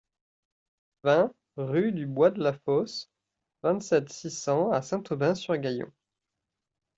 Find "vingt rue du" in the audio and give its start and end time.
1.03-2.07